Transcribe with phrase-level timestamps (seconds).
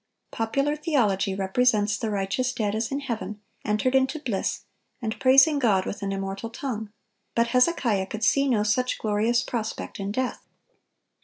[0.31, 0.83] (964) Popular
[1.15, 4.61] theology represents the righteous dead as in heaven, entered into bliss,
[4.99, 6.89] and praising God with an immortal tongue;
[7.35, 10.43] but Hezekiah could see no such glorious prospect in death.